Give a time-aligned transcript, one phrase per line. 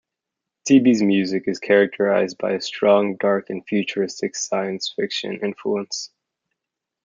[0.67, 6.09] Teebee's music is characterised by a strong dark and futuristic science fiction influence.